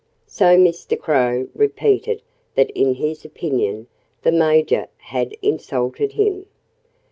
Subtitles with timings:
[0.25, 0.99] So Mr.
[0.99, 2.23] Crow repeated
[2.55, 3.85] that in his opinion
[4.23, 6.47] the Major had insulted him.